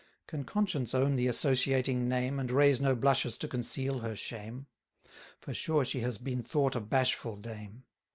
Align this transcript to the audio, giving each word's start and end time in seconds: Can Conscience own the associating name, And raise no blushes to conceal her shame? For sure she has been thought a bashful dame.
Can 0.25 0.45
Conscience 0.45 0.95
own 0.95 1.15
the 1.15 1.27
associating 1.27 2.09
name, 2.09 2.39
And 2.39 2.49
raise 2.51 2.81
no 2.81 2.95
blushes 2.95 3.37
to 3.37 3.47
conceal 3.47 3.99
her 3.99 4.15
shame? 4.15 4.65
For 5.39 5.53
sure 5.53 5.85
she 5.85 5.99
has 5.99 6.17
been 6.17 6.41
thought 6.41 6.75
a 6.75 6.79
bashful 6.81 7.35
dame. 7.35 7.83